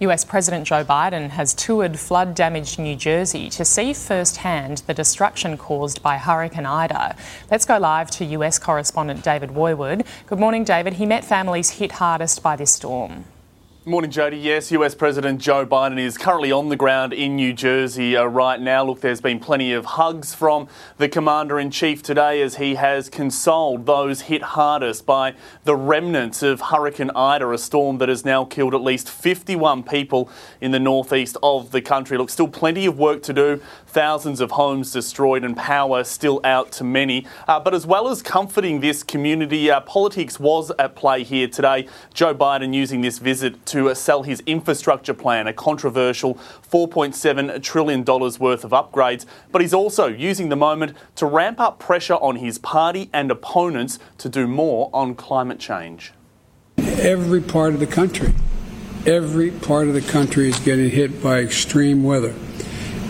US 0.00 0.24
President 0.24 0.66
Joe 0.66 0.84
Biden 0.84 1.30
has 1.30 1.54
toured 1.54 2.00
flood 2.00 2.34
damaged 2.34 2.80
New 2.80 2.96
Jersey 2.96 3.48
to 3.50 3.64
see 3.64 3.94
firsthand 3.94 4.78
the 4.88 4.94
destruction 4.94 5.56
caused 5.56 6.02
by 6.02 6.18
Hurricane 6.18 6.66
Ida. 6.66 7.14
Let's 7.48 7.64
go 7.64 7.78
live 7.78 8.10
to 8.12 8.24
US 8.24 8.58
correspondent 8.58 9.22
David 9.22 9.50
Woiwod. 9.50 10.04
Good 10.26 10.40
morning, 10.40 10.64
David. 10.64 10.94
He 10.94 11.06
met 11.06 11.24
families 11.24 11.70
hit 11.70 11.92
hardest 11.92 12.42
by 12.42 12.56
this 12.56 12.72
storm. 12.72 13.24
Morning, 13.86 14.10
Jody. 14.10 14.38
Yes, 14.38 14.72
US 14.72 14.94
President 14.94 15.42
Joe 15.42 15.66
Biden 15.66 15.98
is 15.98 16.16
currently 16.16 16.50
on 16.50 16.70
the 16.70 16.76
ground 16.76 17.12
in 17.12 17.36
New 17.36 17.52
Jersey 17.52 18.16
uh, 18.16 18.24
right 18.24 18.58
now. 18.58 18.82
Look, 18.82 19.02
there's 19.02 19.20
been 19.20 19.38
plenty 19.38 19.74
of 19.74 19.84
hugs 19.84 20.34
from 20.34 20.68
the 20.96 21.06
Commander 21.06 21.60
in 21.60 21.70
Chief 21.70 22.02
today 22.02 22.40
as 22.40 22.56
he 22.56 22.76
has 22.76 23.10
consoled 23.10 23.84
those 23.84 24.22
hit 24.22 24.40
hardest 24.40 25.04
by 25.04 25.34
the 25.64 25.76
remnants 25.76 26.42
of 26.42 26.62
Hurricane 26.62 27.10
Ida, 27.14 27.50
a 27.50 27.58
storm 27.58 27.98
that 27.98 28.08
has 28.08 28.24
now 28.24 28.46
killed 28.46 28.74
at 28.74 28.80
least 28.80 29.10
51 29.10 29.82
people 29.82 30.30
in 30.62 30.70
the 30.70 30.80
northeast 30.80 31.36
of 31.42 31.70
the 31.70 31.82
country. 31.82 32.16
Look, 32.16 32.30
still 32.30 32.48
plenty 32.48 32.86
of 32.86 32.98
work 32.98 33.22
to 33.24 33.34
do, 33.34 33.60
thousands 33.86 34.40
of 34.40 34.52
homes 34.52 34.92
destroyed 34.92 35.44
and 35.44 35.54
power 35.54 36.04
still 36.04 36.40
out 36.42 36.72
to 36.72 36.84
many. 36.84 37.26
Uh, 37.46 37.60
but 37.60 37.74
as 37.74 37.86
well 37.86 38.08
as 38.08 38.22
comforting 38.22 38.80
this 38.80 39.02
community, 39.02 39.70
uh, 39.70 39.80
politics 39.80 40.40
was 40.40 40.72
at 40.78 40.96
play 40.96 41.22
here 41.22 41.48
today. 41.48 41.86
Joe 42.14 42.34
Biden 42.34 42.72
using 42.72 43.02
this 43.02 43.18
visit 43.18 43.66
to 43.66 43.73
sell 43.94 44.22
his 44.22 44.40
infrastructure 44.46 45.14
plan, 45.14 45.46
a 45.46 45.52
controversial 45.52 46.34
$4.7 46.70 47.62
trillion 47.62 48.04
worth 48.04 48.64
of 48.64 48.70
upgrades. 48.70 49.26
But 49.50 49.62
he's 49.62 49.74
also 49.74 50.06
using 50.06 50.48
the 50.48 50.56
moment 50.56 50.96
to 51.16 51.26
ramp 51.26 51.60
up 51.60 51.78
pressure 51.78 52.14
on 52.14 52.36
his 52.36 52.58
party 52.58 53.10
and 53.12 53.30
opponents 53.30 53.98
to 54.18 54.28
do 54.28 54.46
more 54.46 54.90
on 54.92 55.14
climate 55.14 55.58
change. 55.58 56.12
Every 56.78 57.40
part 57.40 57.74
of 57.74 57.80
the 57.80 57.86
country, 57.86 58.34
every 59.06 59.50
part 59.50 59.88
of 59.88 59.94
the 59.94 60.00
country 60.00 60.48
is 60.48 60.58
getting 60.60 60.90
hit 60.90 61.22
by 61.22 61.40
extreme 61.40 62.04
weather. 62.04 62.34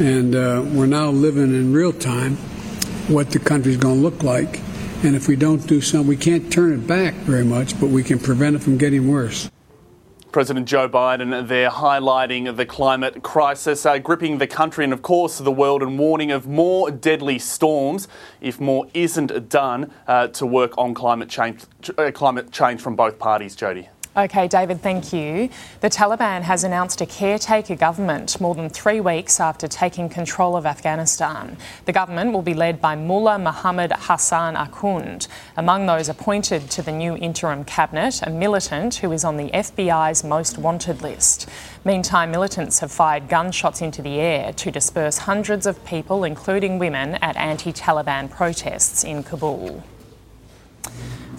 And 0.01 0.35
uh, 0.35 0.65
we're 0.73 0.87
now 0.87 1.11
living 1.11 1.55
in 1.55 1.73
real 1.73 1.93
time 1.93 2.37
what 3.09 3.31
the 3.31 3.39
country's 3.39 3.77
going 3.77 3.97
to 3.97 4.01
look 4.01 4.23
like. 4.23 4.61
And 5.05 5.15
if 5.15 5.29
we 5.29 5.37
don't 5.37 5.67
do 5.67 5.81
something, 5.81 6.09
we 6.09 6.17
can't 6.17 6.51
turn 6.51 6.73
it 6.73 6.87
back 6.87 7.15
very 7.15 7.45
much, 7.45 7.79
but 7.79 7.91
we 7.91 8.03
can 8.03 8.19
prevent 8.19 8.57
it 8.57 8.61
from 8.61 8.79
getting 8.79 9.09
worse. 9.09 9.51
President 10.35 10.67
Joe 10.67 10.89
Biden 10.89 11.47
there 11.47 11.71
highlighting 11.71 12.57
the 12.57 12.67
climate 12.67 13.23
crisis 13.23 13.87
uh, 13.87 13.99
gripping 13.99 14.39
the 14.39 14.49
country 14.49 14.83
and, 14.83 14.93
of 14.93 15.01
course, 15.01 15.39
the 15.39 15.53
world, 15.53 15.81
and 15.81 15.97
warning 15.97 16.33
of 16.33 16.49
more 16.49 16.91
deadly 16.91 17.39
storms 17.39 18.09
if 18.41 18.59
more 18.59 18.89
isn't 18.95 19.49
done 19.49 19.93
uh, 20.09 20.27
to 20.27 20.45
work 20.45 20.77
on 20.77 20.93
climate 20.93 21.29
change, 21.29 21.63
uh, 21.97 22.11
climate 22.11 22.51
change 22.51 22.81
from 22.81 22.97
both 22.97 23.17
parties. 23.17 23.55
Jody. 23.55 23.89
Okay, 24.17 24.47
David, 24.47 24.81
thank 24.81 25.13
you. 25.13 25.49
The 25.81 25.91
Taliban 25.91 26.43
has 26.43 26.63
announced 26.63 27.01
a 27.01 27.07
caretaker 27.07 27.75
government 27.75 28.41
more 28.41 28.55
than 28.55 28.71
three 28.71 29.01
weeks 29.01 29.41
after 29.41 29.67
taking 29.67 30.09
control 30.09 30.57
of 30.57 30.65
Afghanistan. 30.65 31.57
The 31.87 31.93
government 31.93 32.33
will 32.33 32.43
be 32.43 32.55
led 32.55 32.81
by 32.81 32.95
Mullah 32.95 33.41
Muhammad 33.41 33.93
Hassan 33.93 34.55
Akhund. 34.55 35.27
Among 35.57 35.87
those 35.87 36.09
appointed 36.09 36.71
to 36.71 36.81
the 36.81 36.93
new 36.93 37.17
interim 37.17 37.65
cabinet, 37.65 38.23
a 38.23 38.31
militant 38.31 38.95
who 38.97 39.11
is 39.11 39.25
on 39.25 39.37
the 39.37 39.51
FBI's 39.51 40.23
most 40.23 40.59
wanted 40.59 41.03
list. 41.03 41.49
Meantime, 41.85 42.31
militants 42.31 42.79
have 42.79 42.93
fired 42.93 43.29
gunshots 43.29 43.83
into 43.83 44.01
the 44.01 44.21
air 44.21 44.53
to 44.53 44.71
disperse 44.71 45.19
hundreds 45.19 45.67
of 45.67 45.85
people, 45.85 46.23
including 46.23 46.79
women, 46.79 47.17
at 47.17 47.37
anti 47.37 47.73
Taliban 47.73 48.31
protests 48.31 49.03
in 49.03 49.25
Kabul. 49.25 49.83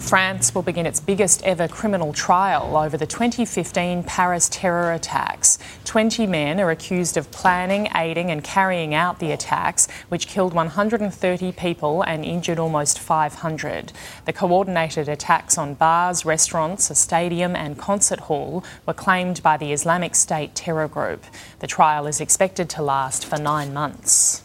France 0.06 0.54
will 0.54 0.62
begin 0.62 0.86
its 0.86 1.00
biggest 1.00 1.42
ever 1.42 1.66
criminal 1.66 2.12
trial 2.12 2.76
over 2.76 2.96
the 2.96 3.08
2015 3.08 4.04
Paris 4.04 4.48
terror 4.48 4.92
attacks. 4.92 5.58
20 5.84 6.28
men 6.28 6.60
are 6.60 6.70
accused 6.70 7.16
of 7.16 7.28
planning, 7.32 7.88
aiding, 7.92 8.30
and 8.30 8.44
carrying 8.44 8.94
out 8.94 9.18
the 9.18 9.32
attacks, 9.32 9.88
which 10.08 10.28
killed 10.28 10.54
130 10.54 11.50
people 11.50 12.02
and 12.02 12.24
injured 12.24 12.60
almost 12.60 13.00
500. 13.00 13.92
The 14.26 14.32
coordinated 14.32 15.08
attacks 15.08 15.58
on 15.58 15.74
bars, 15.74 16.24
restaurants, 16.24 16.88
a 16.88 16.94
stadium, 16.94 17.56
and 17.56 17.76
concert 17.76 18.20
hall 18.20 18.62
were 18.86 18.94
claimed 18.94 19.42
by 19.42 19.56
the 19.56 19.72
Islamic 19.72 20.14
State 20.14 20.54
terror 20.54 20.86
group. 20.86 21.24
The 21.58 21.66
trial 21.66 22.06
is 22.06 22.20
expected 22.20 22.70
to 22.70 22.82
last 22.82 23.26
for 23.26 23.38
nine 23.38 23.74
months. 23.74 24.44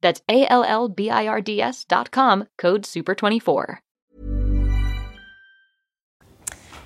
That's 0.00 0.22
A 0.28 0.46
L 0.48 0.64
L 0.64 0.88
B 0.88 1.10
I 1.10 1.26
R 1.26 1.40
D 1.40 1.60
S 1.60 1.84
dot 1.84 2.10
com, 2.10 2.46
code 2.56 2.82
SUPER24. 2.82 3.78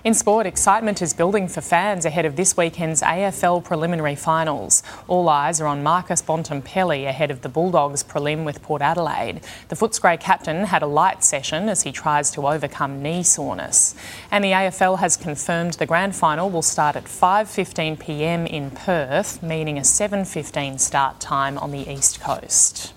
In 0.04 0.12
sport, 0.12 0.46
excitement 0.46 1.00
is 1.00 1.14
building 1.14 1.48
for 1.48 1.62
fans 1.62 2.04
ahead 2.04 2.26
of 2.26 2.36
this 2.36 2.58
weekend's 2.58 3.00
AFL 3.00 3.64
preliminary 3.64 4.14
finals. 4.14 4.82
All 5.08 5.30
eyes 5.30 5.62
are 5.62 5.66
on 5.66 5.82
Marcus 5.82 6.20
Bontempelli 6.20 7.06
ahead 7.06 7.30
of 7.30 7.40
the 7.40 7.48
Bulldogs 7.48 8.04
prelim 8.04 8.44
with 8.44 8.60
Port 8.60 8.82
Adelaide. 8.82 9.40
The 9.70 9.76
Footscray 9.76 10.20
captain 10.20 10.66
had 10.66 10.82
a 10.82 10.86
light 10.86 11.24
session 11.24 11.70
as 11.70 11.84
he 11.84 11.90
tries 11.90 12.30
to 12.32 12.46
overcome 12.46 13.02
knee 13.02 13.22
soreness. 13.22 13.94
And 14.30 14.44
the 14.44 14.52
AFL 14.52 14.98
has 14.98 15.16
confirmed 15.16 15.74
the 15.74 15.86
grand 15.86 16.14
final 16.14 16.50
will 16.50 16.60
start 16.60 16.96
at 16.96 17.04
5.15pm 17.04 18.46
in 18.46 18.72
Perth, 18.72 19.42
meaning 19.42 19.78
a 19.78 19.82
7.15 19.82 20.80
start 20.80 21.18
time 21.18 21.56
on 21.56 21.70
the 21.70 21.90
east 21.90 22.20
coast. 22.20 22.93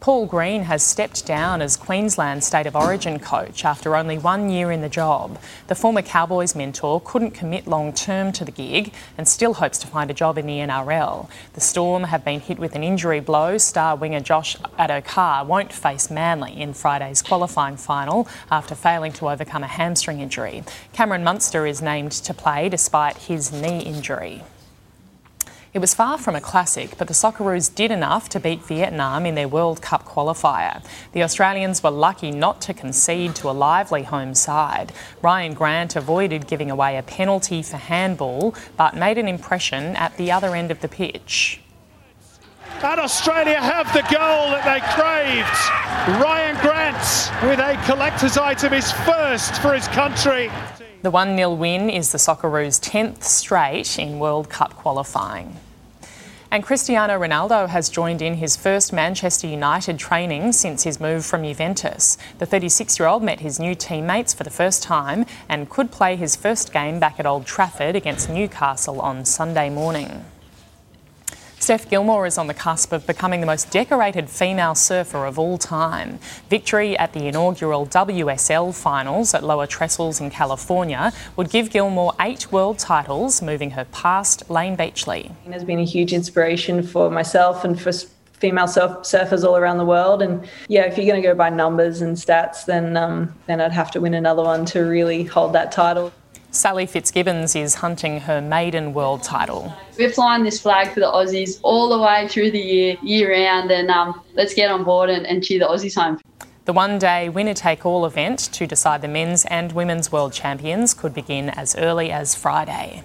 Paul 0.00 0.26
Green 0.26 0.62
has 0.62 0.84
stepped 0.84 1.26
down 1.26 1.60
as 1.60 1.76
Queensland 1.76 2.44
State 2.44 2.66
of 2.68 2.76
Origin 2.76 3.18
coach 3.18 3.64
after 3.64 3.96
only 3.96 4.16
one 4.16 4.48
year 4.48 4.70
in 4.70 4.80
the 4.80 4.88
job. 4.88 5.40
The 5.66 5.74
former 5.74 6.02
Cowboys 6.02 6.54
mentor 6.54 7.00
couldn't 7.00 7.32
commit 7.32 7.66
long 7.66 7.92
term 7.92 8.30
to 8.32 8.44
the 8.44 8.52
gig 8.52 8.94
and 9.16 9.26
still 9.26 9.54
hopes 9.54 9.76
to 9.78 9.88
find 9.88 10.08
a 10.08 10.14
job 10.14 10.38
in 10.38 10.46
the 10.46 10.58
NRL. 10.58 11.28
The 11.54 11.60
Storm 11.60 12.04
have 12.04 12.24
been 12.24 12.38
hit 12.38 12.60
with 12.60 12.76
an 12.76 12.84
injury 12.84 13.18
blow. 13.18 13.58
Star 13.58 13.96
winger 13.96 14.20
Josh 14.20 14.56
Addo-Carr 14.78 15.44
won't 15.44 15.72
face 15.72 16.12
Manly 16.12 16.60
in 16.60 16.74
Friday's 16.74 17.20
qualifying 17.20 17.76
final 17.76 18.28
after 18.52 18.76
failing 18.76 19.12
to 19.14 19.28
overcome 19.28 19.64
a 19.64 19.66
hamstring 19.66 20.20
injury. 20.20 20.62
Cameron 20.92 21.24
Munster 21.24 21.66
is 21.66 21.82
named 21.82 22.12
to 22.12 22.32
play 22.32 22.68
despite 22.68 23.16
his 23.16 23.50
knee 23.50 23.80
injury. 23.80 24.44
It 25.74 25.80
was 25.80 25.92
far 25.92 26.16
from 26.16 26.34
a 26.34 26.40
classic, 26.40 26.96
but 26.96 27.08
the 27.08 27.14
Socceroos 27.14 27.74
did 27.74 27.90
enough 27.90 28.30
to 28.30 28.40
beat 28.40 28.64
Vietnam 28.64 29.26
in 29.26 29.34
their 29.34 29.48
World 29.48 29.82
Cup 29.82 30.06
qualifier. 30.06 30.82
The 31.12 31.22
Australians 31.22 31.82
were 31.82 31.90
lucky 31.90 32.30
not 32.30 32.62
to 32.62 32.72
concede 32.72 33.34
to 33.36 33.50
a 33.50 33.52
lively 33.52 34.04
home 34.04 34.34
side. 34.34 34.92
Rhyan 35.22 35.54
Grant 35.54 35.94
avoided 35.94 36.46
giving 36.46 36.70
away 36.70 36.96
a 36.96 37.02
penalty 37.02 37.62
for 37.62 37.76
handball, 37.76 38.54
but 38.78 38.96
made 38.96 39.18
an 39.18 39.28
impression 39.28 39.94
at 39.96 40.16
the 40.16 40.32
other 40.32 40.54
end 40.54 40.70
of 40.70 40.80
the 40.80 40.88
pitch. 40.88 41.60
And 42.80 43.00
Australia 43.00 43.60
have 43.60 43.92
the 43.92 44.02
goal 44.02 44.50
that 44.52 44.64
they 44.64 44.78
craved. 44.94 46.22
Rhyan 46.22 46.60
Grant 46.62 46.94
with 47.42 47.58
a 47.58 47.74
collector's 47.84 48.38
item, 48.38 48.72
his 48.72 48.92
first 48.92 49.60
for 49.60 49.74
his 49.74 49.88
country. 49.88 50.48
The 51.02 51.10
1 51.10 51.36
0 51.36 51.54
win 51.54 51.90
is 51.90 52.12
the 52.12 52.18
Socceroos' 52.18 52.80
10th 52.80 53.24
straight 53.24 53.98
in 53.98 54.20
World 54.20 54.48
Cup 54.48 54.76
qualifying. 54.76 55.56
And 56.52 56.62
Cristiano 56.62 57.18
Ronaldo 57.18 57.68
has 57.68 57.88
joined 57.88 58.22
in 58.22 58.34
his 58.34 58.56
first 58.56 58.92
Manchester 58.92 59.48
United 59.48 59.98
training 59.98 60.52
since 60.52 60.84
his 60.84 61.00
move 61.00 61.26
from 61.26 61.42
Juventus. 61.42 62.16
The 62.38 62.46
36 62.46 63.00
year 63.00 63.08
old 63.08 63.24
met 63.24 63.40
his 63.40 63.58
new 63.58 63.74
teammates 63.74 64.32
for 64.32 64.44
the 64.44 64.50
first 64.50 64.84
time 64.84 65.26
and 65.48 65.68
could 65.68 65.90
play 65.90 66.14
his 66.14 66.36
first 66.36 66.72
game 66.72 67.00
back 67.00 67.18
at 67.18 67.26
Old 67.26 67.44
Trafford 67.44 67.96
against 67.96 68.30
Newcastle 68.30 69.00
on 69.00 69.24
Sunday 69.24 69.68
morning. 69.68 70.24
Steph 71.60 71.90
Gilmore 71.90 72.24
is 72.24 72.38
on 72.38 72.46
the 72.46 72.54
cusp 72.54 72.92
of 72.92 73.06
becoming 73.06 73.40
the 73.40 73.46
most 73.46 73.70
decorated 73.70 74.30
female 74.30 74.74
surfer 74.74 75.26
of 75.26 75.38
all 75.38 75.58
time. 75.58 76.18
Victory 76.48 76.96
at 76.96 77.12
the 77.12 77.26
inaugural 77.26 77.84
WSL 77.86 78.74
finals 78.74 79.34
at 79.34 79.42
Lower 79.42 79.66
Trestles 79.66 80.20
in 80.20 80.30
California 80.30 81.12
would 81.36 81.50
give 81.50 81.70
Gilmore 81.70 82.14
eight 82.20 82.50
world 82.52 82.78
titles, 82.78 83.42
moving 83.42 83.72
her 83.72 83.84
past 83.86 84.48
Layne 84.48 84.76
Beachley. 84.76 85.32
It 85.46 85.52
has 85.52 85.64
been 85.64 85.80
a 85.80 85.84
huge 85.84 86.12
inspiration 86.12 86.82
for 86.82 87.10
myself 87.10 87.64
and 87.64 87.78
for 87.78 87.92
female 88.38 88.68
surf- 88.68 89.02
surfers 89.02 89.44
all 89.44 89.56
around 89.56 89.78
the 89.78 89.84
world. 89.84 90.22
And 90.22 90.48
yeah, 90.68 90.82
if 90.82 90.96
you're 90.96 91.06
going 91.06 91.20
to 91.20 91.28
go 91.28 91.34
by 91.34 91.50
numbers 91.50 92.00
and 92.00 92.16
stats, 92.16 92.64
then 92.66 92.96
um, 92.96 93.34
then 93.46 93.60
I'd 93.60 93.72
have 93.72 93.90
to 93.90 94.00
win 94.00 94.14
another 94.14 94.44
one 94.44 94.64
to 94.66 94.82
really 94.82 95.24
hold 95.24 95.52
that 95.54 95.72
title. 95.72 96.12
Sally 96.50 96.86
Fitzgibbons 96.86 97.54
is 97.54 97.74
hunting 97.74 98.20
her 98.20 98.40
maiden 98.40 98.94
world 98.94 99.22
title. 99.22 99.72
We're 99.98 100.10
flying 100.10 100.44
this 100.44 100.60
flag 100.60 100.92
for 100.94 101.00
the 101.00 101.06
Aussies 101.06 101.60
all 101.62 101.90
the 101.90 102.02
way 102.02 102.26
through 102.26 102.52
the 102.52 102.58
year, 102.58 102.96
year 103.02 103.32
round, 103.32 103.70
and 103.70 103.90
um, 103.90 104.22
let's 104.34 104.54
get 104.54 104.70
on 104.70 104.82
board 104.82 105.10
and, 105.10 105.26
and 105.26 105.44
cheer 105.44 105.58
the 105.58 105.66
Aussies 105.66 105.94
home. 105.94 106.18
The 106.64 106.72
one 106.72 106.98
day 106.98 107.28
winner 107.28 107.54
take 107.54 107.84
all 107.84 108.06
event 108.06 108.38
to 108.52 108.66
decide 108.66 109.02
the 109.02 109.08
men's 109.08 109.44
and 109.46 109.72
women's 109.72 110.10
world 110.10 110.32
champions 110.32 110.94
could 110.94 111.12
begin 111.12 111.50
as 111.50 111.76
early 111.76 112.10
as 112.10 112.34
Friday. 112.34 113.02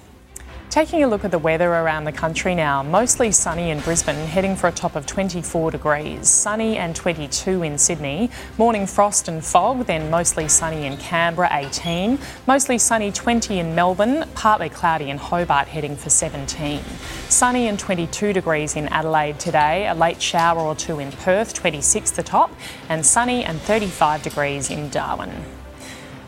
Taking 0.73 1.03
a 1.03 1.07
look 1.07 1.23
at 1.23 1.29
the 1.29 1.38
weather 1.38 1.69
around 1.69 2.05
the 2.05 2.12
country 2.12 2.55
now, 2.55 2.81
mostly 2.81 3.31
sunny 3.31 3.69
in 3.69 3.79
Brisbane, 3.81 4.15
heading 4.25 4.55
for 4.55 4.69
a 4.69 4.71
top 4.71 4.95
of 4.95 5.05
24 5.05 5.69
degrees. 5.69 6.27
Sunny 6.27 6.77
and 6.77 6.95
22 6.95 7.62
in 7.62 7.77
Sydney. 7.77 8.31
Morning 8.57 8.88
frost 8.88 9.27
and 9.27 9.45
fog, 9.45 9.86
then 9.86 10.09
mostly 10.09 10.47
sunny 10.47 10.88
in 10.88 10.97
Canberra, 10.97 11.47
18. 11.51 12.17
Mostly 12.47 12.79
sunny 12.79 13.12
20 13.12 13.59
in 13.59 13.75
Melbourne, 13.75 14.27
partly 14.33 14.67
cloudy 14.67 15.12
in 15.12 15.17
Hobart, 15.19 15.67
heading 15.67 15.95
for 15.95 16.09
17. 16.09 16.81
Sunny 17.29 17.67
and 17.67 17.77
22 17.77 18.33
degrees 18.33 18.75
in 18.75 18.88
Adelaide 18.88 19.38
today. 19.38 19.88
A 19.88 19.93
late 19.93 20.19
shower 20.19 20.59
or 20.59 20.73
two 20.73 20.97
in 20.97 21.12
Perth, 21.12 21.53
26 21.53 22.09
the 22.09 22.23
top. 22.23 22.51
And 22.89 23.05
sunny 23.05 23.43
and 23.43 23.62
35 23.62 24.23
degrees 24.23 24.71
in 24.71 24.89
Darwin. 24.89 25.43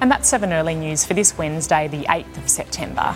And 0.02 0.12
that's 0.12 0.30
7 0.30 0.54
early 0.54 0.76
news 0.76 1.04
for 1.04 1.16
this 1.16 1.36
Wednesday, 1.36 1.88
the 1.88 2.04
8th 2.04 2.38
of 2.38 2.48
September. 2.48 3.16